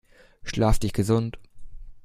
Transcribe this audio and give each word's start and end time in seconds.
Schlaf 0.41 0.79
dich 0.79 0.93
gesund! 0.93 1.37